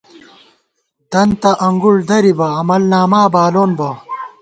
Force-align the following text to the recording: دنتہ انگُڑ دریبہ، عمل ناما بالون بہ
دنتہ 1.11 1.51
انگُڑ 1.65 1.95
دریبہ، 2.07 2.47
عمل 2.59 2.81
ناما 2.91 3.21
بالون 3.33 3.71
بہ 3.77 3.89